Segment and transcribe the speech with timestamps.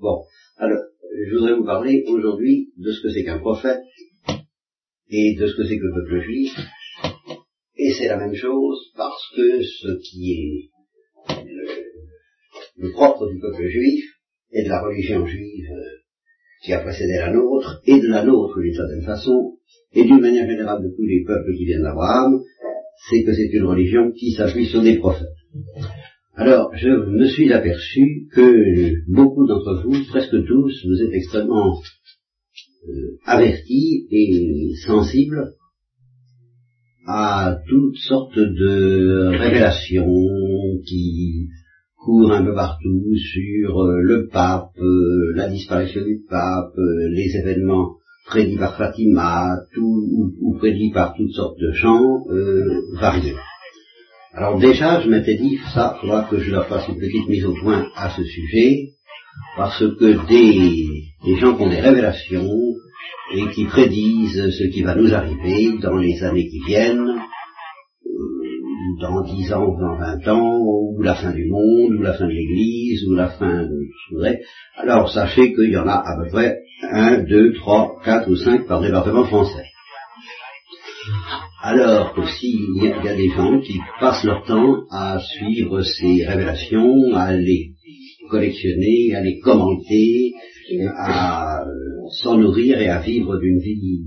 [0.00, 0.22] Bon,
[0.58, 0.78] alors,
[1.26, 3.80] je voudrais vous parler aujourd'hui de ce que c'est qu'un prophète
[5.10, 6.56] et de ce que c'est que le peuple juif.
[7.76, 10.70] Et c'est la même chose parce que ce qui est
[12.76, 14.04] le, propre du peuple juif
[14.52, 15.68] et de la religion juive
[16.62, 19.58] qui a précédé la nôtre, et de la nôtre d'une certaine façon,
[19.92, 22.40] et d'une manière générale de tous les peuples qui viennent d'Abraham,
[23.10, 25.28] c'est que c'est une religion qui s'appuie sur des prophètes.
[26.40, 31.80] Alors, je me suis aperçu que beaucoup d'entre vous, presque tous, vous êtes extrêmement
[32.88, 35.54] euh, avertis et sensibles
[37.08, 40.06] à toutes sortes de révélations
[40.86, 41.48] qui
[41.96, 47.96] courent un peu partout sur euh, le pape, euh, la disparition du pape, les événements
[48.26, 52.22] prédits par Fatima, tout, ou, prédits par toutes sortes de gens
[52.92, 53.34] variés.
[54.38, 57.44] Alors déjà, je m'étais dit, ça, il faudra que je leur fasse une petite mise
[57.44, 58.90] au point à ce sujet,
[59.56, 62.48] parce que des, gens qui ont des révélations
[63.34, 67.18] et qui prédisent ce qui va nous arriver dans les années qui viennent,
[68.06, 72.14] euh, dans dix ans, ou dans vingt ans, ou la fin du monde, ou la
[72.14, 74.22] fin de l'Église, ou la fin de tout
[74.76, 76.58] alors sachez qu'il y en a à peu près
[76.92, 79.64] un, deux, trois, quatre ou cinq par département français.
[81.60, 87.14] Alors que s'il y, a des gens qui passent leur temps à suivre ces révélations,
[87.14, 87.72] à les
[88.30, 90.34] collectionner, à les commenter,
[90.96, 91.64] à euh,
[92.22, 94.04] s'en nourrir et à vivre d'une vie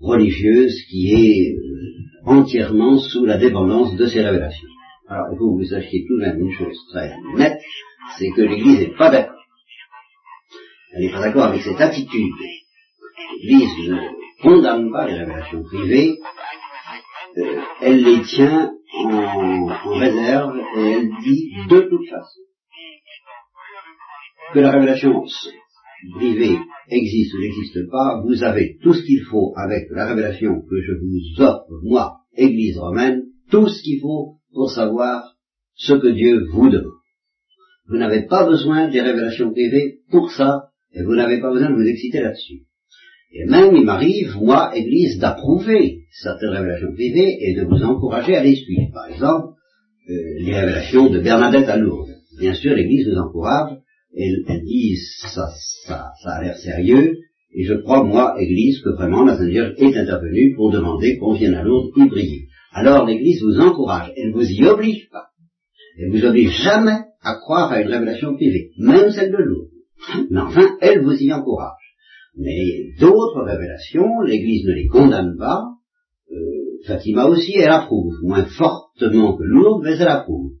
[0.00, 4.68] religieuse qui est euh, entièrement sous la dépendance de ces révélations.
[5.08, 7.60] Alors il faut que vous sachiez tout de même une chose très nette,
[8.18, 9.36] c'est que l'Église n'est pas d'accord.
[10.94, 12.32] Elle n'est pas d'accord avec cette attitude.
[13.40, 13.98] L'Église ne
[14.42, 16.16] condamne pas les révélations privées,
[17.38, 18.72] euh, elle les tient
[19.04, 19.66] en,
[19.98, 22.40] réserve et elle dit de toute façon
[24.54, 25.24] que la révélation
[26.14, 30.82] privée existe ou n'existe pas, vous avez tout ce qu'il faut avec la révélation que
[30.82, 35.34] je vous offre, moi, Église romaine, tout ce qu'il faut pour savoir
[35.74, 36.92] ce que Dieu vous demande.
[37.88, 41.74] Vous n'avez pas besoin des révélations privées pour ça, et vous n'avez pas besoin de
[41.74, 42.62] vous exciter là-dessus.
[43.32, 48.42] Et même il m'arrive, moi, Église, d'approuver certaines révélations privées et de vous encourager à
[48.42, 48.90] les suivre.
[48.92, 49.54] Par exemple,
[50.08, 52.14] euh, les révélations de Bernadette à Lourdes.
[52.38, 53.78] Bien sûr, l'Église nous encourage,
[54.16, 55.48] elle, elle dit ça,
[55.86, 57.16] ça, ça a l'air sérieux,
[57.54, 61.32] et je crois, moi, Église, que vraiment la Sainte Vierge est intervenue pour demander qu'on
[61.32, 62.48] vienne à Lourdes y prier.
[62.72, 65.28] Alors l'Église vous encourage, elle ne vous y oblige pas.
[65.98, 69.70] Elle ne vous oblige jamais à croire à une révélation privée, même celle de Lourdes.
[70.30, 71.85] Mais enfin, elle vous y encourage.
[72.36, 75.62] Mais d'autres révélations, l'Église ne les condamne pas.
[76.30, 76.36] Euh,
[76.86, 80.52] Fatima aussi, elle approuve, moins fortement que Lourdes, mais elle approuve.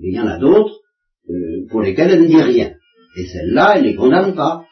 [0.00, 0.80] il y en a d'autres
[1.28, 2.72] euh, pour lesquelles elle ne dit rien.
[3.16, 4.64] Et celles-là, elle ne les condamne pas.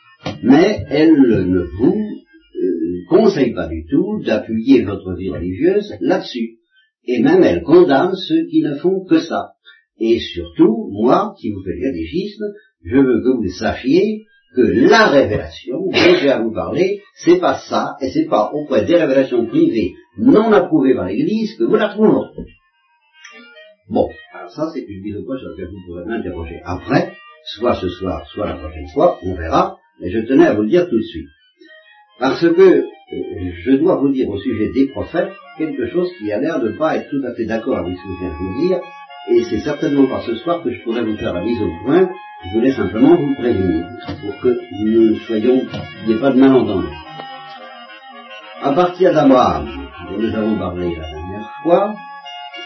[0.43, 6.59] Mais elle ne vous euh, conseille pas du tout d'appuyer votre vie religieuse là-dessus.
[7.06, 9.53] Et même elle condamne ceux qui ne font que ça.
[9.99, 12.45] Et surtout, moi, qui vous fais le catéchisme,
[12.85, 14.25] je veux que vous sachiez
[14.56, 18.87] que la révélation dont j'ai à vous parler, c'est pas ça, et c'est pas auprès
[18.87, 22.31] des révélations privées non approuvées par l'Église que vous la trouverez.
[23.89, 27.12] Bon, alors ça c'est une mise au point sur laquelle vous pourrez m'interroger après,
[27.44, 30.69] soit ce soir, soit la prochaine fois, on verra, mais je tenais à vous le
[30.69, 31.28] dire tout de suite.
[32.19, 36.41] Parce que euh, je dois vous dire au sujet des prophètes quelque chose qui a
[36.41, 38.38] l'air de ne pas être tout à fait d'accord avec ce que je viens de
[38.38, 38.81] vous dire,
[39.28, 42.09] et c'est certainement pas ce soir que je pourrais vous faire la mise au point,
[42.44, 43.87] je voulais simplement vous prévenir
[44.20, 45.62] pour que nous soyons,
[46.03, 46.88] il n'y ait pas de malentendu.
[48.62, 49.66] À partir d'Abraham,
[50.10, 51.94] dont nous avons parlé la dernière fois,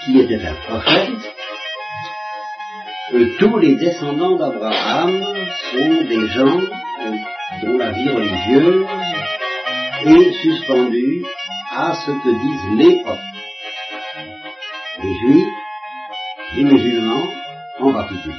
[0.04, 1.34] qui était un prophète,
[3.15, 5.10] euh, tous les descendants d'Abraham
[5.72, 7.16] sont des gens euh,
[7.62, 8.87] dont la vie religieuse
[10.06, 11.25] est suspendue
[11.75, 13.25] à ce que disent les prophètes.
[15.03, 15.48] Les juifs,
[16.56, 17.27] les musulmans
[17.81, 18.34] en particulier.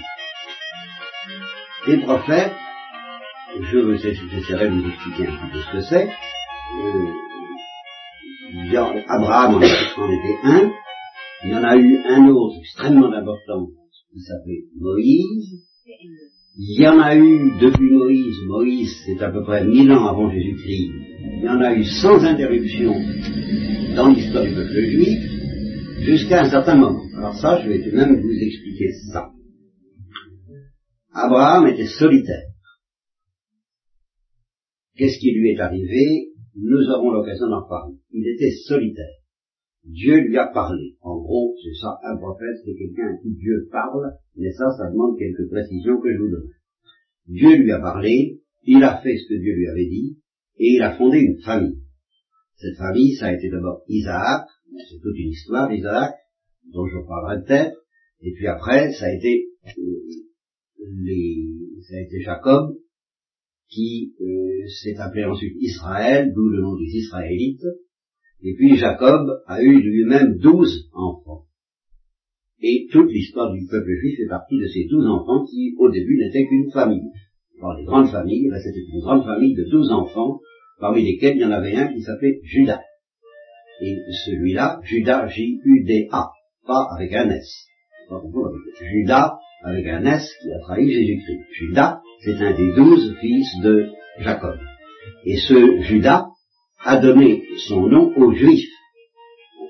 [1.88, 2.54] Les prophètes,
[3.60, 6.10] je j'essaierai de vous expliquer un peu ce que c'est.
[6.84, 7.08] Euh,
[9.08, 10.72] Abraham en était un,
[11.44, 13.68] il y en a eu un autre extrêmement important
[14.14, 15.66] qui s'appelait Moïse.
[16.58, 20.30] Il y en a eu depuis Moïse, Moïse c'est à peu près mille ans avant
[20.30, 20.92] Jésus-Christ,
[21.38, 22.94] il y en a eu sans interruption
[23.96, 25.41] dans l'histoire du peuple juif
[26.02, 27.04] jusqu'à un certain moment.
[27.16, 29.32] Alors ça, je vais tout de même vous expliquer ça.
[31.14, 32.48] Abraham était solitaire.
[34.96, 36.30] Qu'est-ce qui lui est arrivé?
[36.56, 37.96] Nous aurons l'occasion d'en parler.
[38.12, 39.22] Il était solitaire.
[39.84, 40.96] Dieu lui a parlé.
[41.02, 44.92] En gros, c'est ça, un prophète, c'est quelqu'un à qui Dieu parle, mais ça, ça
[44.92, 46.50] demande quelques précisions que je vous donne.
[47.28, 50.18] Dieu lui a parlé, il a fait ce que Dieu lui avait dit,
[50.58, 51.80] et il a fondé une famille.
[52.58, 54.46] Cette famille, ça a été d'abord Isaac,
[54.90, 56.14] c'est toute une histoire d'Isaac,
[56.74, 57.76] dont je parlerai peut-être,
[58.22, 59.48] et puis après, ça a été
[59.78, 60.02] euh,
[62.24, 62.78] Jacob,
[63.70, 67.66] qui euh, s'est appelé ensuite Israël, d'où le nom des Israélites,
[68.44, 71.46] et puis Jacob a eu lui-même douze enfants.
[72.62, 76.18] Et toute l'histoire du peuple juif fait partie de ces douze enfants qui, au début,
[76.18, 77.10] n'étaient qu'une famille.
[77.60, 80.40] Dans les grandes familles, ben, c'était une grande famille de douze enfants,
[80.80, 82.82] parmi lesquels il y en avait un qui s'appelait Judas.
[83.82, 86.30] Et celui-là, Judas, J-U-D-A,
[86.68, 87.68] pas avec un S.
[88.82, 89.34] Judas,
[89.64, 91.42] avec un S, qui a trahi Jésus-Christ.
[91.54, 93.90] Judas, c'est un des douze fils de
[94.20, 94.60] Jacob.
[95.26, 96.28] Et ce Judas
[96.84, 98.70] a donné son nom aux Juifs.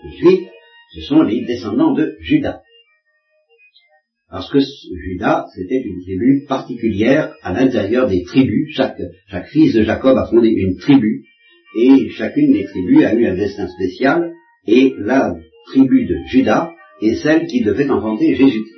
[0.04, 0.50] Les Juifs,
[0.94, 2.62] ce sont les descendants de Judas.
[4.30, 8.74] Parce que Judas, c'était une tribu particulière à l'intérieur des tribus.
[8.76, 11.26] Chaque, chaque fils de Jacob a fondé une tribu,
[11.76, 14.34] et chacune des tribus a eu un destin spécial,
[14.68, 15.34] et la
[15.68, 16.72] tribu de Judas
[17.02, 18.76] est celle qui devait enfanter Jésus-Christ.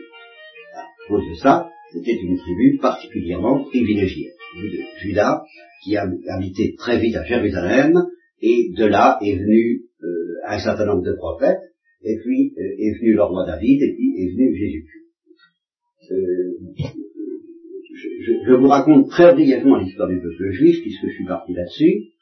[0.75, 4.31] À cause de ça, c'était une tribu particulièrement privilégiée.
[4.55, 5.43] de Judas,
[5.83, 8.03] qui a habité très vite à Jérusalem,
[8.41, 10.07] et de là est venu euh,
[10.47, 11.61] un certain nombre de prophètes,
[12.03, 15.03] et puis euh, est venu le roi David, et puis est venu Jésus-Christ.
[16.11, 16.53] Euh,
[18.45, 22.12] je, vous raconte très brièvement l'histoire du peuple juif, puisque je suis parti là-dessus.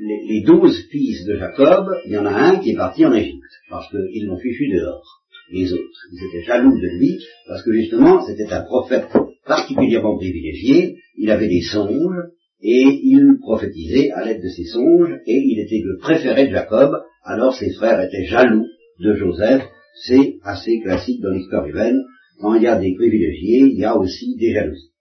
[0.00, 3.42] Les, douze fils de Jacob, il y en a un qui est parti en Égypte,
[3.68, 5.22] parce qu'ils l'ont fichu dehors.
[5.50, 7.18] Les autres, ils étaient jaloux de lui,
[7.48, 9.08] parce que justement, c'était un prophète
[9.44, 12.22] particulièrement privilégié, il avait des songes,
[12.62, 16.92] et il prophétisait à l'aide de ses songes, et il était le préféré de Jacob,
[17.24, 18.66] alors ses frères étaient jaloux
[19.00, 19.64] de Joseph,
[20.06, 21.98] c'est assez classique dans l'histoire humaine,
[22.40, 24.92] quand il y a des privilégiés, il y a aussi des jalousies.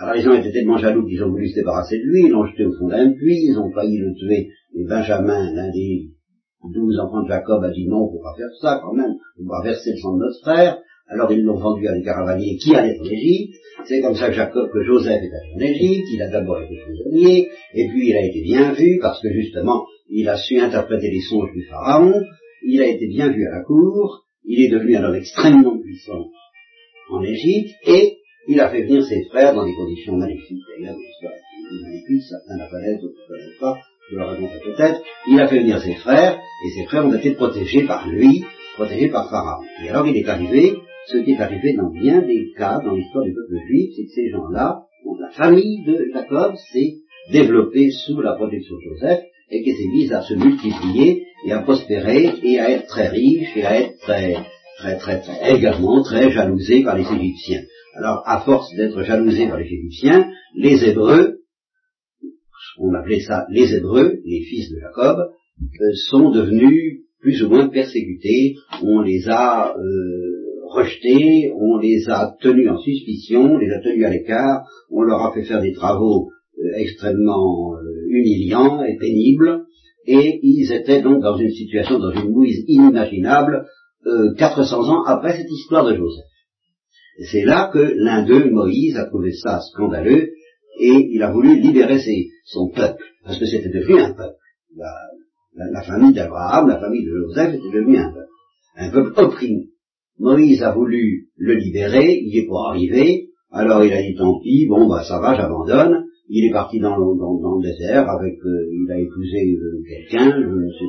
[0.00, 2.46] Alors ils ont été tellement jaloux qu'ils ont voulu se débarrasser de lui, ils l'ont
[2.46, 6.08] jeté au fond d'un puits, ils ont failli le tuer, et Benjamin, l'un des
[6.72, 9.12] douze enfants de Jacob, a dit non, on ne peut pas faire ça quand même,
[9.38, 12.56] on va verser le sang de notre frère, alors ils l'ont vendu à des caravaniers
[12.56, 13.54] qui allaient en Égypte,
[13.84, 16.76] c'est comme ça que Jacob, que Joseph est allé en Égypte, il a d'abord été
[16.76, 21.10] prisonnier, et puis il a été bien vu, parce que justement, il a su interpréter
[21.10, 22.22] les songes du Pharaon,
[22.66, 26.24] il a été bien vu à la cour, il est devenu un homme extrêmement puissant
[27.10, 28.19] en Égypte, et
[28.50, 30.64] il a fait venir ses frères dans des conditions magnifiques.
[30.76, 33.78] Des magnifiques, certains la connaissent, d'autres ne connaissent pas,
[34.10, 35.02] je le raconte peut-être.
[35.28, 38.44] Il a fait venir ses frères, et ses frères ont été protégés par lui,
[38.74, 39.62] protégés par Pharaon.
[39.84, 40.74] Et alors il est arrivé,
[41.06, 44.12] ce qui est arrivé dans bien des cas dans l'histoire du peuple juif, c'est que
[44.16, 44.82] ces gens-là,
[45.20, 46.94] la famille de Jacob s'est
[47.30, 49.20] développée sous la protection de Joseph,
[49.52, 53.56] et qu'elle s'est mise à se multiplier et à prospérer et à être très riche
[53.56, 54.34] et à être très,
[54.78, 57.62] très, très, très, également très jalousé par les Égyptiens.
[57.94, 61.40] Alors, à force d'être jalousé par les Égyptiens, les Hébreux,
[62.78, 67.68] on appelait ça les Hébreux, les fils de Jacob, euh, sont devenus plus ou moins
[67.68, 68.54] persécutés.
[68.82, 69.80] On les a euh,
[70.68, 75.20] rejetés, on les a tenus en suspicion, on les a tenus à l'écart, on leur
[75.26, 77.74] a fait faire des travaux euh, extrêmement
[78.08, 79.64] humiliants et pénibles,
[80.06, 83.66] et ils étaient donc dans une situation, dans une mouise inimaginable,
[84.38, 86.24] 400 euh, ans après cette histoire de Joseph.
[87.30, 90.30] C'est là que l'un d'eux, Moïse, a trouvé ça scandaleux
[90.80, 91.98] et il a voulu libérer
[92.44, 94.36] son peuple, parce que c'était devenu un peuple.
[94.76, 98.30] La, famille d'Abraham, la famille de Joseph était devenue un peuple,
[98.76, 99.68] un peuple opprimé.
[100.18, 104.66] Moïse a voulu le libérer, il est pas arrivé, alors il a dit tant pis,
[104.68, 106.04] bon bah ça va, j'abandonne.
[106.28, 110.70] Il est parti dans, le désert avec, euh, il a épousé euh, quelqu'un, je ne
[110.70, 110.84] sais,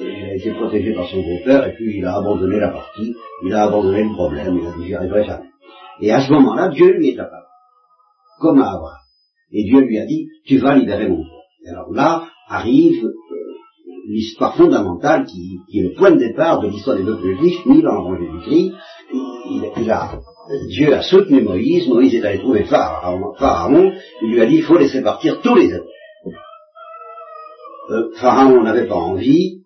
[0.00, 3.14] il a été protégé par son beau-père, et puis il a abandonné la partie,
[3.44, 5.50] il a abandonné le problème, il a dit j'y arriverai jamais.
[6.00, 7.44] Et à ce moment-là, Dieu lui est apparu,
[8.40, 8.98] comme à Abraham.
[9.52, 11.28] Et Dieu lui a dit, tu vas libérer mon peuple.
[11.64, 13.12] Et alors là arrive euh,
[14.08, 18.10] l'histoire fondamentale qui, est le point de départ de l'histoire des peuples juifs, mis dans
[18.10, 18.72] le Jésus-Christ.
[19.12, 20.18] Il, il a,
[20.68, 24.62] Dieu a soutenu Moïse, Moïse est allé trouver Pharaon, Pharaon il lui a dit, il
[24.62, 25.86] faut laisser partir tous les hommes.
[27.90, 29.63] Euh, Pharaon n'avait pas envie,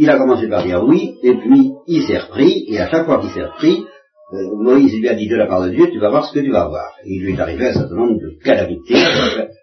[0.00, 3.20] il a commencé par dire oui, et puis il s'est repris, et à chaque fois
[3.20, 3.84] qu'il s'est repris,
[4.32, 6.40] euh, Moïse lui a dit de la part de Dieu, tu vas voir ce que
[6.40, 6.90] tu vas voir.
[7.04, 8.94] Il lui est arrivé un certain nombre de calamités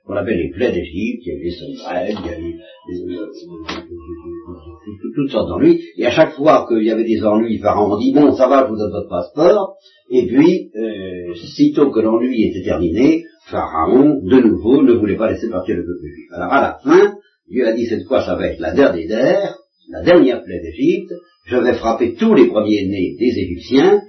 [0.06, 2.54] qu'on appelle les plaies d'Égypte, il y a eu des sombrelles, il y a eu
[5.16, 8.32] toutes sortes d'ennuis, et à chaque fois qu'il y avait des ennuis, Pharaon dit, bon,
[8.36, 9.78] ça va, je vous donne votre passeport,
[10.12, 15.50] et puis, euh, sitôt que l'ennui était terminé, Pharaon, de nouveau, ne voulait pas laisser
[15.50, 16.30] partir le peuple juif.
[16.32, 17.16] Alors à la fin,
[17.50, 19.56] Dieu a dit, cette fois, ça va être la dernière,
[19.90, 21.14] la dernière plaie d'Égypte,
[21.46, 24.02] je vais frapper tous les premiers-nés des Égyptiens,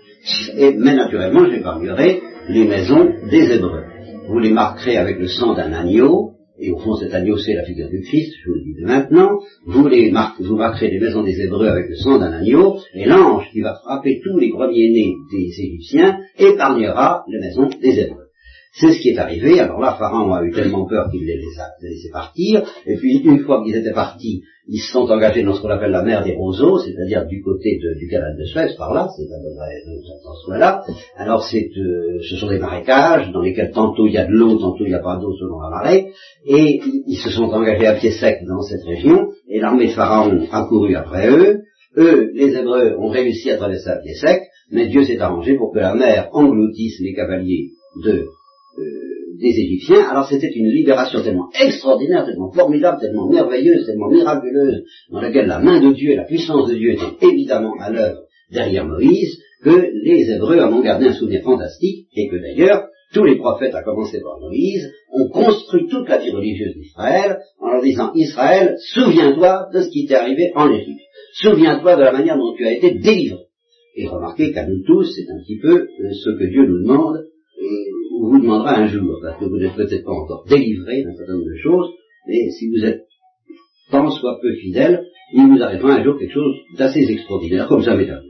[0.57, 3.85] et, mais naturellement j'épargnerai les maisons des Hébreux.
[4.29, 7.65] Vous les marquerez avec le sang d'un agneau, et au fond cet agneau c'est la
[7.65, 11.23] figure du Christ, je vous le dis maintenant, vous, les marquez, vous marquerez les maisons
[11.23, 15.15] des Hébreux avec le sang d'un agneau, et l'ange qui va frapper tous les premiers-nés
[15.31, 18.28] des Égyptiens épargnera les maisons des Hébreux.
[18.73, 19.61] C'est ce qui est arrivé.
[19.61, 22.63] Alors là, Pharaon a eu tellement peur qu'il les, a laissés partir.
[22.87, 25.91] Et puis, une fois qu'ils étaient partis, ils se sont engagés dans ce qu'on appelle
[25.91, 29.39] la mer des roseaux, c'est-à-dire du côté du canal de Suez, par là, c'est à
[29.39, 29.73] peu près
[30.23, 30.83] dans ce là
[31.17, 34.85] Alors, euh, ce sont des marécages dans lesquels tantôt il y a de l'eau, tantôt
[34.85, 36.13] il n'y a pas d'eau selon la marée.
[36.45, 39.33] Et ils se sont engagés à pied sec dans cette région.
[39.49, 41.63] Et l'armée de Pharaon a couru après eux.
[41.97, 45.73] Eux, les Hébreux, ont réussi à traverser à pied sec, mais Dieu s'est arrangé pour
[45.73, 47.71] que la mer engloutisse les cavaliers
[48.05, 48.27] de
[49.41, 55.21] des Égyptiens, alors c'était une libération tellement extraordinaire, tellement formidable, tellement merveilleuse, tellement miraculeuse, dans
[55.21, 58.87] laquelle la main de Dieu et la puissance de Dieu étaient évidemment à l'œuvre derrière
[58.87, 63.37] Moïse, que les Hébreux en ont gardé un souvenir fantastique, et que d'ailleurs, tous les
[63.37, 68.13] prophètes, à commencer par Moïse, ont construit toute la vie religieuse d'Israël en leur disant
[68.15, 71.01] Israël, souviens-toi de ce qui t'est arrivé en Égypte.
[71.35, 73.45] Souviens-toi de la manière dont tu as été délivré.
[73.97, 77.28] Et remarquez qu'à nous tous, c'est un petit peu euh, ce que Dieu nous demande,
[78.29, 81.51] vous demandera un jour, parce que vous n'êtes peut-être pas encore délivré d'un certain nombre
[81.51, 81.91] de choses,
[82.27, 83.03] mais si vous êtes
[83.91, 87.95] tant soit peu fidèle, il vous arrivera un jour quelque chose d'assez extraordinaire, comme ça
[87.95, 88.29] m'est arrivé.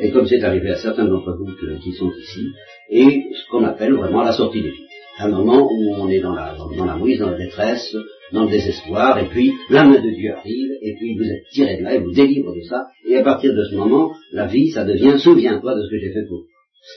[0.00, 1.46] Et comme c'est arrivé à certains d'entre vous
[1.82, 2.46] qui sont ici,
[2.90, 4.86] et ce qu'on appelle vraiment la sortie des vies.
[5.18, 7.94] Un moment où on est dans la, dans, la mouise, dans la détresse,
[8.32, 11.76] dans le désespoir, et puis la main de Dieu arrive, et puis vous êtes tiré
[11.76, 14.70] de là, et vous délivre de ça, et à partir de ce moment, la vie,
[14.70, 16.51] ça devient, souviens-toi de ce que j'ai fait pour vous.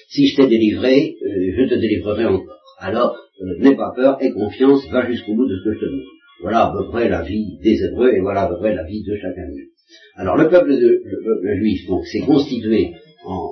[0.10, 2.60] Si je t'ai délivré, euh, je te délivrerai encore.
[2.80, 5.86] Alors, euh, n'aie pas peur, aie confiance, va jusqu'au bout de ce que je te
[5.86, 6.06] demande.
[6.42, 9.04] Voilà à peu près la vie des Hébreux et voilà à peu près la vie
[9.04, 9.70] de chacun d'eux.
[10.16, 11.02] Alors le peuple, de,
[11.42, 12.92] le juif donc s'est constitué
[13.26, 13.52] en,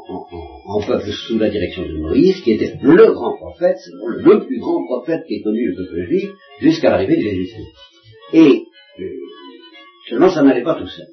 [0.65, 3.77] en, peuple sous la direction de Moïse, qui était le grand prophète,
[4.17, 7.55] le plus grand prophète qui ait connu le peuple juif jusqu'à l'arrivée de Jésus.
[8.33, 8.63] Et
[8.99, 9.03] euh,
[10.09, 11.07] seulement ça n'allait pas tout seul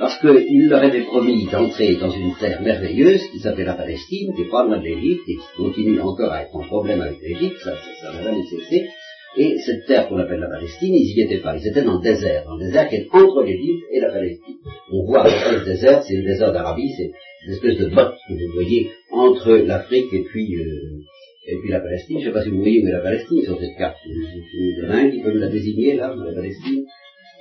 [0.00, 4.42] parce qu'il leur avait promis d'entrer dans une terre merveilleuse qui s'appelle la Palestine, qui
[4.42, 7.58] est pas loin de l'Égypte, et qui continue encore à être en problème avec l'Égypte,
[7.58, 7.72] ça,
[8.10, 8.88] n'a jamais cessé.
[9.36, 12.02] Et cette terre qu'on appelle la Palestine, ils n'y étaient pas, ils étaient dans le
[12.02, 14.56] désert, dans le désert qui est entre l'Égypte et la Palestine.
[14.90, 17.12] On voit le désert, c'est le désert d'Arabie, c'est
[17.46, 21.02] une espèce de botte que vous voyez entre l'Afrique et puis euh,
[21.46, 22.20] et puis la Palestine.
[22.20, 23.98] Je ne sais pas si vous voyez où est la Palestine sur cette carte.
[24.06, 26.84] Il y en a un qui peut me la désigner là, la Palestine.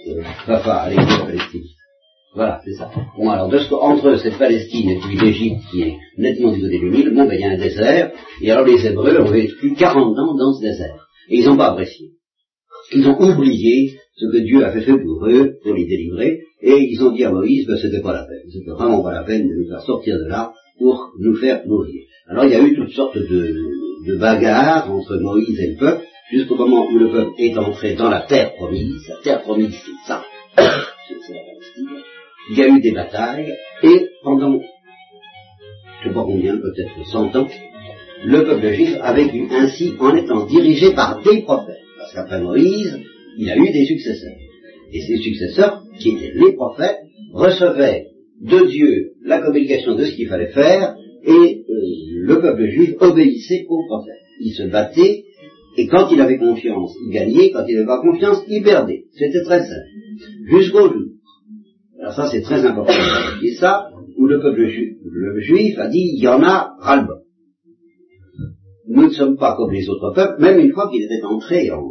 [0.09, 1.63] Euh, papa, allez, la Palestine.
[2.35, 2.91] Voilà, c'est ça.
[3.17, 6.77] Bon, alors, de ce, entre cette Palestine et puis l'Égypte, qui est nettement du côté
[6.77, 9.73] du Nil, bon, ben, il y a un désert, et alors les Hébreux ont vécu
[9.73, 11.07] 40 ans dans ce désert.
[11.29, 12.11] Et ils n'ont pas apprécié.
[12.93, 17.03] Ils ont oublié ce que Dieu avait fait pour eux, pour les délivrer, et ils
[17.03, 18.49] ont dit à Moïse que c'était pas la peine.
[18.51, 22.03] C'était vraiment pas la peine de nous faire sortir de là pour nous faire mourir.
[22.27, 23.55] Alors, il y a eu toutes sortes de,
[24.07, 28.09] de bagarres entre Moïse et le peuple, jusqu'au moment où le peuple est entré dans
[28.09, 29.07] la terre promise.
[29.09, 30.23] La terre promise, c'est ça.
[30.57, 32.18] c'est la Palestine
[32.51, 33.53] il y a eu des batailles,
[33.83, 34.59] et pendant,
[36.01, 37.47] je ne sais pas combien, peut-être 100 ans,
[38.25, 41.77] le peuple juif a vécu ainsi en étant dirigé par des prophètes.
[41.97, 42.99] Parce qu'après Moïse,
[43.37, 44.35] il a eu des successeurs.
[44.91, 46.99] Et ces successeurs, qui étaient les prophètes,
[47.33, 48.07] recevaient
[48.41, 51.73] de Dieu la communication de ce qu'il fallait faire, et euh,
[52.21, 54.15] le peuple juif obéissait aux prophètes.
[54.41, 55.25] Il se battait,
[55.77, 59.03] et quand il avait confiance, il gagnait, quand il n'avait pas confiance, il perdait.
[59.13, 59.87] C'était très simple.
[60.49, 61.03] Jusqu'au jour
[61.99, 62.93] alors ça c'est très important.
[63.41, 67.21] C'est ça où le peuple juif, a dit il y en a ras-le-bol.
[68.87, 71.87] Nous ne sommes pas comme les autres peuples, même une fois qu'il était entré en,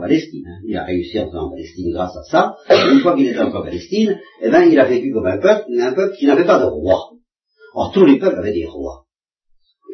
[0.00, 0.44] Palestine.
[0.46, 0.60] Hein.
[0.66, 2.56] Il a réussi à entrer en Palestine grâce à ça.
[2.92, 5.66] Une fois qu'il était entré en Palestine, eh ben, il a vécu comme un peuple,
[5.68, 7.10] mais un peuple qui n'avait pas de roi.
[7.74, 9.04] Or, tous les peuples avaient des rois.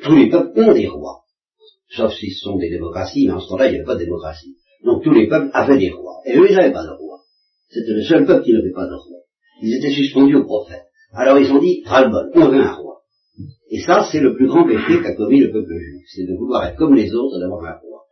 [0.05, 1.25] Tous les peuples ont des rois.
[1.91, 4.57] Sauf s'ils sont des démocraties, mais en ce temps-là, il n'y avait pas de démocratie.
[4.85, 6.21] Donc tous les peuples avaient des rois.
[6.27, 7.08] Et eux, ils n'avaient pas de roi.
[7.69, 9.21] C'était le seul peuple qui n'avait pas de roi.
[9.63, 10.85] Ils étaient suspendus au prophète.
[11.13, 13.03] Alors ils ont dit, ras on veut un roi.
[13.71, 16.67] Et ça, c'est le plus grand péché qu'a commis le peuple juif, c'est de vouloir
[16.67, 18.05] être comme les autres d'avoir un roi.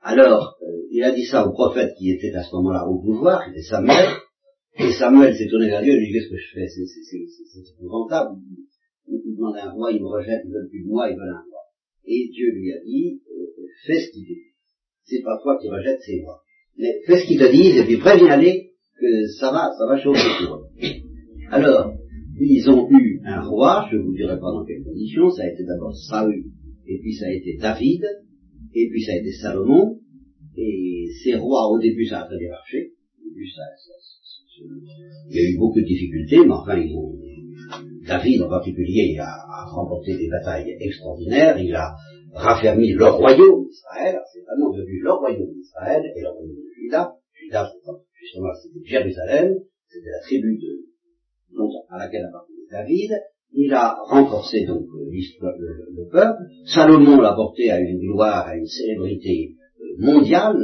[0.00, 3.44] Alors, euh, il a dit ça au prophète qui était à ce moment-là au pouvoir,
[3.44, 4.06] qui était Samuel,
[4.78, 6.66] et Samuel s'est tourné vers Dieu et lui dit, qu'est-ce que je fais?
[6.68, 8.36] C'est épouvantable.
[9.08, 11.42] Il demande un roi, il me rejette, il veut plus de moi, il veut un
[11.50, 11.60] roi.
[12.04, 14.42] Et Dieu lui a dit, euh, fais ce qu'il dit.
[15.04, 16.42] C'est pas toi qui rejettes, c'est moi.
[16.76, 18.67] Mais fais ce qu'il te dit, et puis préviens-les
[19.00, 20.66] que ça va, ça va chauffer pour eux.
[21.50, 21.94] Alors,
[22.40, 25.48] ils ont eu un roi, je ne vous dirai pas dans quelles conditions, ça a
[25.48, 26.44] été d'abord Saül,
[26.86, 28.04] et puis ça a été David,
[28.74, 29.98] et puis ça a été Salomon,
[30.56, 32.92] et ces rois, au début, ça a très bien marché.
[33.20, 33.62] Au début, ça,
[35.30, 37.14] il y a eu beaucoup de difficultés, mais enfin, ils ont,
[38.06, 41.94] David en particulier a, remporté des batailles extraordinaires, il a
[42.34, 47.12] raffermi le royaume d'Israël, c'est vraiment devenu le royaume d'Israël et le royaume de Juda.
[47.34, 47.70] Juda,
[48.62, 49.54] c'était Jérusalem,
[49.88, 50.60] c'était la tribu
[51.90, 53.10] à laquelle appartenait David.
[53.52, 56.42] Il a renforcé donc le, le peuple.
[56.66, 60.58] Salomon l'a porté à une gloire, à une célébrité euh, mondiale,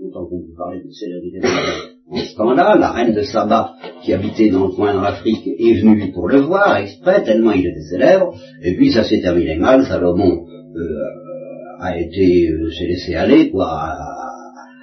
[0.00, 4.12] autant qu'on peut parler de célébrité mondiale en ce temps-là, la reine de Saba, qui
[4.12, 7.88] habitait dans le coin de l'Afrique, est venue pour le voir, exprès, tellement il était
[7.88, 10.44] célèbre, et puis ça s'est terminé mal, Salomon
[10.76, 13.68] euh, a été, euh, s'est laissé aller, quoi,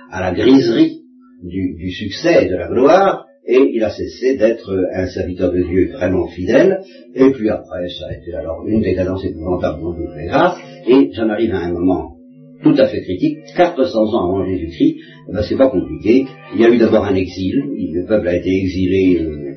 [0.10, 1.01] à, la griserie
[1.44, 5.62] du, du, succès et de la gloire, et il a cessé d'être un serviteur de
[5.62, 6.79] Dieu vraiment fidèle,
[7.15, 10.58] et puis après, ça a été alors une décadence épouvantable dont je vous fais grâce,
[10.88, 12.17] et j'en arrive à un moment
[12.63, 14.96] tout à fait critique, 400 ans avant Jésus-Christ,
[15.29, 16.25] eh ben, c'est pas compliqué.
[16.56, 17.63] Il y a eu d'abord un exil,
[17.94, 19.53] le peuple a été exilé euh,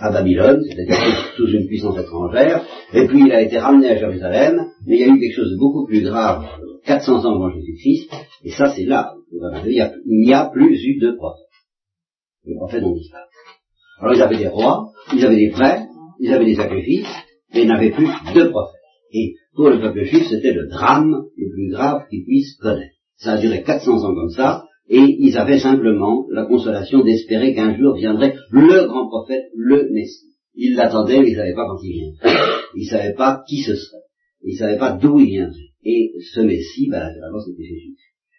[0.00, 0.96] à, Babylone, c'est-à-dire
[1.36, 5.04] sous une puissance étrangère, et puis il a été ramené à Jérusalem, mais il y
[5.04, 6.44] a eu quelque chose de beaucoup plus grave
[6.86, 8.10] 400 ans avant Jésus-Christ,
[8.44, 9.68] et ça c'est là, il
[10.06, 11.46] n'y a, plus eu de prophètes.
[12.44, 13.24] Les prophètes ont disparu.
[14.00, 15.86] Alors ils avaient des rois, ils avaient des prêtres,
[16.20, 17.06] ils avaient des sacrifices,
[17.52, 18.80] mais ils n'avaient plus de prophètes.
[19.12, 22.94] Et pour le peuple juif, c'était le drame le plus grave qu'ils puissent connaître.
[23.16, 27.76] Ça a duré 400 ans comme ça, et ils avaient simplement la consolation d'espérer qu'un
[27.76, 30.34] jour viendrait le grand prophète, le Messie.
[30.54, 32.40] Ils l'attendaient, mais ils ne savaient pas quand il viendrait.
[32.76, 34.02] Ils ne savaient pas qui ce serait.
[34.42, 35.65] Ils ne savaient pas d'où il viendrait.
[35.88, 37.94] Et ce Messie, ben, naturellement, c'était Jésus.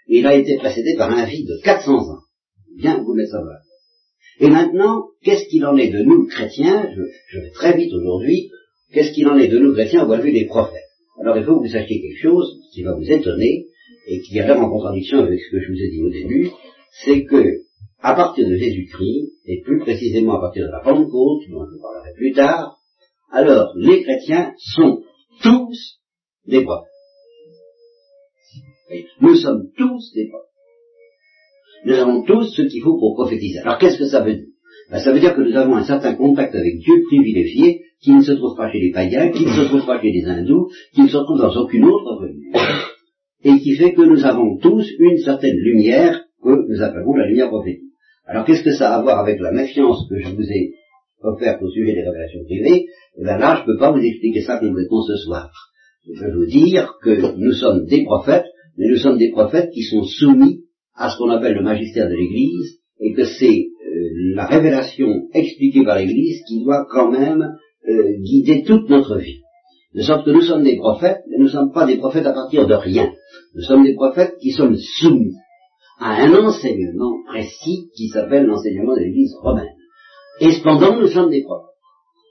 [0.10, 2.20] Et il a été précédé par un vie de 400 ans.
[2.76, 3.60] Bien, vous le savoir.
[4.42, 6.92] Et maintenant, qu'est-ce qu'il en est de nous, chrétiens?
[6.94, 8.50] Je, vais très vite aujourd'hui.
[8.92, 10.84] Qu'est-ce qu'il en est de nous, chrétiens, au point de vue des prophètes?
[11.22, 13.68] Alors, il faut que vous sachiez quelque chose qui va vous étonner
[14.08, 16.50] et qui est vraiment en contradiction avec ce que je vous ai dit au début,
[17.06, 17.62] c'est que,
[18.02, 22.14] à partir de Jésus-Christ, et plus précisément à partir de la Pentecôte, dont je parlerai
[22.16, 22.82] plus tard,
[23.32, 25.02] alors les chrétiens sont
[25.42, 26.02] tous
[26.46, 26.97] des prophètes.
[29.22, 30.48] Nous sommes tous des prophètes.
[31.86, 33.60] Nous avons tous ce qu'il faut pour prophétiser.
[33.60, 34.46] Alors qu'est-ce que ça veut dire?
[34.90, 38.22] Ben, Ça veut dire que nous avons un certain contact avec Dieu privilégié qui ne
[38.22, 41.02] se trouve pas chez les païens, qui ne se trouve pas chez les hindous, qui
[41.02, 42.52] ne se trouve dans aucune autre religion
[43.44, 47.50] et qui fait que nous avons tous une certaine lumière que nous appelons la lumière
[47.50, 47.92] prophétique.
[48.26, 50.74] Alors qu'est-ce que ça a à voir avec la méfiance que je vous ai
[51.22, 52.86] offerte au sujet des révélations privées?
[53.18, 55.50] Bien là, je ne peux pas vous expliquer ça complètement ce soir.
[56.14, 58.46] Je veux vous dire que nous sommes des prophètes,
[58.78, 60.62] mais nous sommes des prophètes qui sont soumis
[60.96, 65.84] à ce qu'on appelle le magistère de l'Église, et que c'est euh, la révélation expliquée
[65.84, 67.56] par l'Église qui doit quand même
[67.88, 69.42] euh, guider toute notre vie.
[69.94, 72.34] De sorte que nous sommes des prophètes, mais nous ne sommes pas des prophètes à
[72.34, 73.14] partir de rien.
[73.56, 75.36] Nous sommes des prophètes qui sommes soumis
[76.00, 79.74] à un enseignement précis qui s'appelle l'enseignement de l'Église romaine.
[80.40, 81.68] Et cependant, nous sommes des prophètes.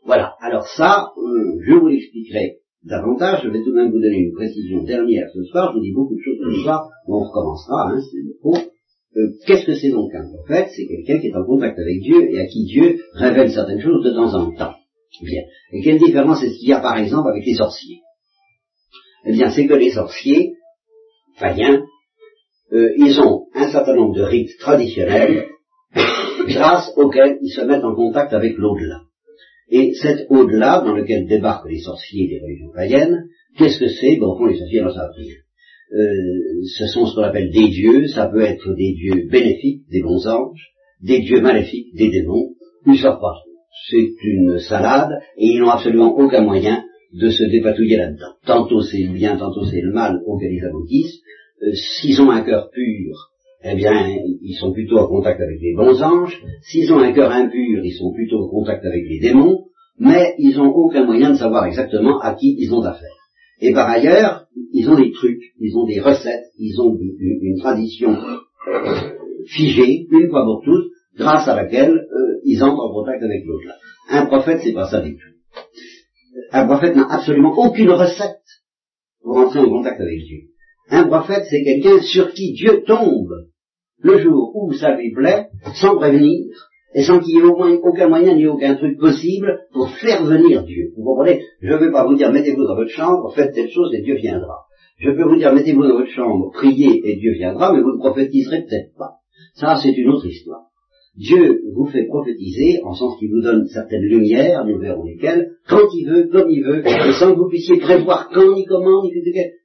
[0.05, 0.35] Voilà.
[0.41, 3.43] Alors ça, euh, je vous l'expliquerai davantage.
[3.45, 5.73] Je vais tout de même vous donner une précision dernière ce soir.
[5.73, 6.89] Je vous dis beaucoup de choses ce soir.
[7.07, 8.33] On recommencera, hein, c'est le.
[9.17, 10.69] Euh, qu'est-ce que c'est donc un prophète?
[10.77, 14.05] C'est quelqu'un qui est en contact avec Dieu et à qui Dieu révèle certaines choses
[14.05, 14.75] de temps en temps.
[15.23, 15.43] Bien.
[15.73, 18.01] Et quelle différence est-ce qu'il y a par exemple avec les sorciers?
[19.25, 20.53] Eh bien, c'est que les sorciers,
[21.41, 21.83] païens,
[22.73, 25.47] euh, ils ont un certain nombre de rites traditionnels
[26.49, 29.06] grâce auxquels ils se mettent en contact avec l'au-delà.
[29.69, 33.25] Et cet au-delà dans lequel débarquent les sorciers des religions païennes,
[33.59, 34.17] qu'est-ce que c'est?
[34.17, 35.35] Bon, les sorciers n'en savent rien.
[36.79, 40.27] Ce sont ce qu'on appelle des dieux, ça peut être des dieux bénéfiques, des bons
[40.27, 42.55] anges, des dieux maléfiques, des démons,
[42.87, 43.43] ils savent pas
[43.89, 48.35] c'est une salade, et ils n'ont absolument aucun moyen de se dépatouiller là-dedans.
[48.45, 51.21] Tantôt c'est le bien, tantôt c'est le mal auquel ils aboutissent.
[51.63, 53.31] Euh, s'ils ont un cœur pur,
[53.69, 56.41] eh bien, ils sont plutôt en contact avec les bons anges.
[56.63, 59.65] S'ils ont un cœur impur, ils sont plutôt en contact avec les démons,
[59.99, 63.17] mais ils n'ont aucun moyen de savoir exactement à qui ils ont affaire.
[63.61, 68.17] Et par ailleurs, ils ont des trucs, ils ont des recettes, ils ont une, tradition
[69.47, 73.75] figée, une fois pour toutes, grâce à laquelle euh, ils entrent en contact avec l'autre.
[74.11, 75.61] Un prophète, c'est pas ça du tout.
[76.53, 78.43] Un prophète n'a absolument aucune recette
[79.23, 80.51] pour entrer en contact avec Dieu.
[80.91, 83.47] Un prophète, c'est quelqu'un sur qui Dieu tombe
[84.03, 86.47] le jour où ça lui plaît, sans prévenir,
[86.95, 90.93] et sans qu'il y ait aucun moyen ni aucun truc possible pour faire venir Dieu.
[90.97, 91.43] Vous comprenez?
[91.61, 94.15] Je ne vais pas vous dire mettez-vous dans votre chambre, faites telle chose et Dieu
[94.17, 94.65] viendra.
[94.99, 97.99] Je peux vous dire mettez-vous dans votre chambre, priez et Dieu viendra, mais vous ne
[97.99, 99.17] prophétiserez peut-être pas.
[99.55, 100.63] Ça, c'est une autre histoire.
[101.17, 105.89] Dieu vous fait prophétiser, en sens qu'il vous donne certaines lumières, nous verrons lesquelles, quand
[105.95, 109.03] il veut, comme il veut, et sans que vous puissiez prévoir quand, ni comment,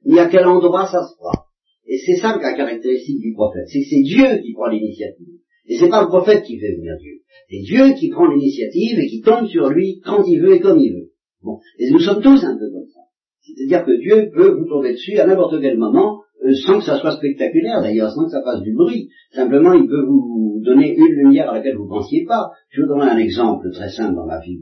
[0.04, 1.44] ni, à quel endroit ça se fera.
[1.86, 5.26] Et c'est ça la caractéristique du prophète, c'est que c'est Dieu qui prend l'initiative.
[5.66, 7.20] Et c'est pas le prophète qui fait venir Dieu.
[7.48, 10.78] C'est Dieu qui prend l'initiative et qui tombe sur lui quand il veut et comme
[10.78, 11.10] il veut.
[11.42, 11.58] Bon.
[11.78, 13.00] Et nous sommes tous un peu comme ça.
[13.40, 16.98] C'est-à-dire que Dieu peut vous tomber dessus à n'importe quel moment, euh, sans que ça
[16.98, 19.08] soit spectaculaire d'ailleurs, sans que ça fasse du bruit.
[19.32, 22.50] Simplement, il peut vous donner une lumière à laquelle vous ne pensiez pas.
[22.70, 24.58] Je vous donne un exemple très simple dans ma vie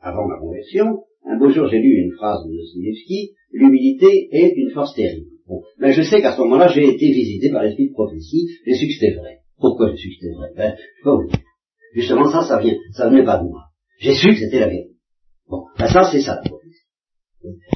[0.00, 1.02] avant ma conversion.
[1.24, 5.35] Un beau jour, j'ai lu une phrase de Dostoevsky, l'humilité est une force terrible.
[5.46, 8.74] Bon, mais je sais qu'à ce moment-là, j'ai été visité par l'esprit de prophétie, j'ai
[8.74, 9.38] su que c'était vrai.
[9.58, 10.48] Pourquoi j'ai su que c'était vrai?
[10.56, 11.40] Ben, je peux vous dire.
[11.94, 13.62] Justement, ça, ça vient, ça venait pas de moi.
[14.00, 14.96] J'ai su que c'était la vérité.
[15.48, 16.80] Bon, ben ça, c'est ça la prophétie.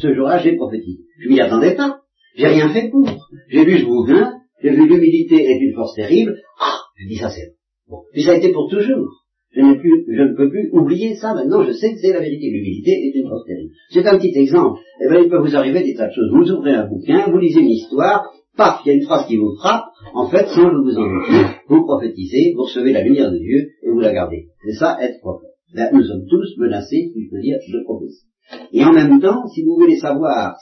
[0.03, 1.05] Ce jour-là, j'ai prophétisé.
[1.21, 2.01] Je m'y attendais pas.
[2.37, 3.09] J'ai rien fait pour.
[3.49, 6.37] J'ai lu ce bouquin, j'ai vu l'humilité est une force terrible.
[6.61, 7.55] Ah, je dis ça c'est
[7.89, 8.03] bon.
[8.13, 9.09] Puis ça a été pour toujours.
[9.53, 11.35] Je, je ne peux plus oublier ça.
[11.35, 12.51] Maintenant, je sais que c'est la vérité.
[12.51, 13.73] L'humilité est une force terrible.
[13.91, 14.81] C'est un petit exemple.
[15.11, 16.31] Eh bien, il peut vous arriver des tas de choses.
[16.33, 19.37] Vous ouvrez un bouquin, vous lisez une histoire, paf, il y a une phrase qui
[19.37, 19.87] vous frappe.
[20.15, 23.71] En fait, sans que vous en doutiez, vous prophétisez, vous recevez la lumière de Dieu
[23.83, 24.47] et vous la gardez.
[24.65, 25.51] C'est ça, être prophète.
[25.75, 28.27] Là, nous sommes tous menacés, si je peux dire, de prophétie.
[28.73, 30.57] Et en même temps, si vous voulez savoir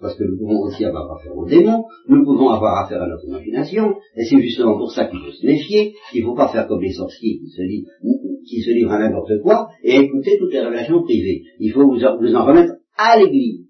[0.00, 3.26] parce que nous pouvons aussi avoir affaire aux démons, nous pouvons avoir affaire à notre
[3.26, 6.66] imagination, et c'est justement pour ça qu'il faut se méfier, il ne faut pas faire
[6.66, 7.90] comme les sorciers qui se livrent,
[8.48, 11.42] qui se livrent à n'importe quoi, et écouter toutes les révélations privées.
[11.58, 13.66] Il faut vous en, remettre à l'Église,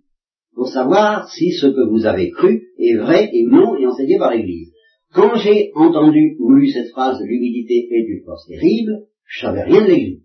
[0.61, 4.31] pour savoir si ce que vous avez cru est vrai et non, et enseigné par
[4.31, 4.71] l'Église.
[5.15, 9.81] Quand j'ai entendu ou lu cette phrase, l'humilité est une force terrible, je savais rien
[9.81, 10.21] de l'Église.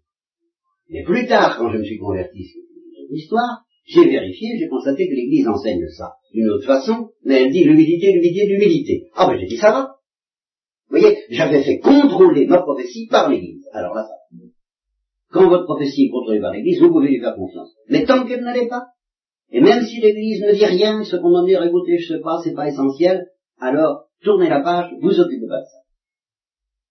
[0.89, 2.61] Mais plus tard, quand je me suis converti sur
[3.09, 7.63] l'histoire, j'ai vérifié, j'ai constaté que l'Église enseigne ça d'une autre façon, mais elle dit
[7.63, 9.03] l'humilité, l'humilité, l'humilité.
[9.15, 9.95] Ah ben j'ai dit ça va.
[10.89, 13.63] Vous voyez, j'avais fait contrôler ma prophétie par l'Église.
[13.71, 14.37] Alors là, ça.
[15.31, 17.73] Quand votre prophétie est contrôlée par l'Église, vous pouvez lui faire confiance.
[17.87, 18.83] Mais tant qu'elle n'allait pas,
[19.51, 22.41] et même si l'Église ne dit rien, ce qu'on va dire, écoutez, je sais pas,
[22.43, 23.25] c'est pas essentiel,
[23.59, 25.77] alors tournez la page, vous occupez pas de ça.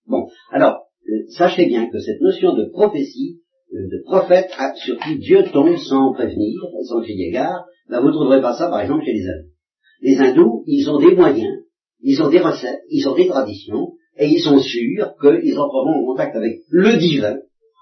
[0.06, 3.40] Bon, alors, euh, sachez bien que cette notion de prophétie,
[3.72, 8.40] de prophète sur qui Dieu tombe sans prévenir, sans crier gare, ben vous ne trouverez
[8.40, 9.48] pas ça par exemple chez les hindous.
[10.00, 11.64] Les hindous, ils ont des moyens,
[12.00, 16.06] ils ont des recettes, ils ont des traditions, et ils sont sûrs qu'ils entreront en
[16.06, 17.38] contact avec le divin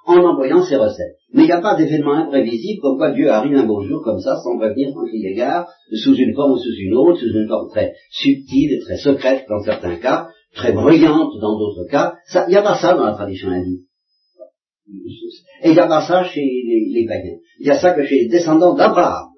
[0.07, 1.17] en employant ces recettes.
[1.33, 4.21] Mais il n'y a pas d'événement imprévisible comme quoi Dieu arrive un beau jour comme
[4.21, 5.69] ça, sans prévenir, sans crier gare,
[6.03, 9.45] sous une forme ou sous une autre, sous une forme très subtile et très secrète
[9.49, 12.15] dans certains cas, très bruyante dans d'autres cas.
[12.49, 13.83] Il n'y a pas ça dans la tradition hindoue.
[15.63, 17.39] Et il n'y a pas ça chez les, païens.
[17.61, 19.29] Il y a ça que chez les descendants d'Abraham.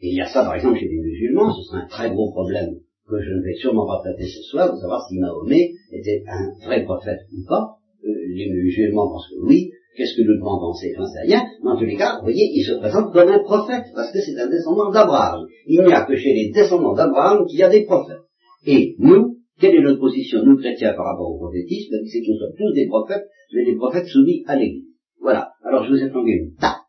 [0.00, 1.52] Et il y a ça, par exemple, chez les musulmans.
[1.52, 2.70] Ce serait un très gros problème
[3.08, 6.66] que je ne vais sûrement pas traiter ce soir, de savoir si Mahomet était un
[6.66, 7.76] vrai prophète ou pas.
[8.04, 9.70] Euh, les musulmans pensent que oui.
[9.96, 11.44] Qu'est-ce que nous J'en sais rien.
[11.62, 14.18] Mais en tous les cas, vous voyez, il se présente comme un prophète, parce que
[14.20, 15.46] c'est un descendant d'Abraham.
[15.66, 18.24] Il n'y a que chez les descendants d'Abraham qu'il y a des prophètes.
[18.66, 21.94] Et nous, quelle est notre position, nous chrétiens, par rapport au prophétisme?
[22.06, 24.92] C'est que nous sommes tous des prophètes, mais des prophètes soumis à l'Église.
[25.20, 25.50] Voilà.
[25.64, 26.82] Alors je vous ai plongé une tape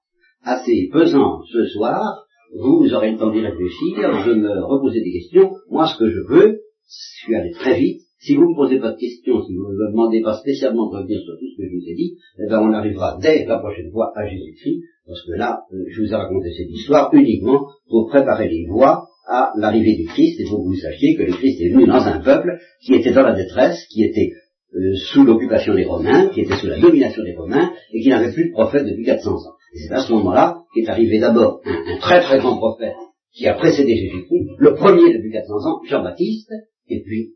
[0.44, 2.26] assez pesante ce soir.
[2.56, 5.52] Vous, aurez le temps d'y réfléchir, de me reposer des questions.
[5.70, 8.02] Moi, ce que je veux, je suis allé très vite.
[8.24, 10.90] Si vous ne me posez pas de questions, si vous ne me demandez pas spécialement
[10.90, 13.46] de revenir sur tout ce que je vous ai dit, eh ben, on arrivera dès
[13.46, 17.14] la prochaine fois à Jésus-Christ, parce que là, euh, je vous ai raconté cette histoire
[17.14, 21.24] uniquement pour préparer les voies à l'arrivée du Christ et pour que vous sachiez que
[21.24, 24.32] le Christ est venu dans un peuple qui était dans la détresse, qui était
[24.74, 28.32] euh, sous l'occupation des Romains, qui était sous la domination des Romains, et qui n'avait
[28.32, 29.56] plus de prophète depuis 400 ans.
[29.76, 32.96] Et c'est à ce moment-là qu'est arrivé d'abord un, très très grand prophète
[33.34, 36.52] qui a précédé Jésus-Christ, le premier depuis 400 ans, Jean-Baptiste,
[36.88, 37.34] et puis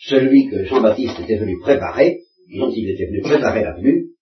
[0.00, 2.20] celui que Jean-Baptiste était venu préparer,
[2.56, 4.09] dont il était venu préparer la venue,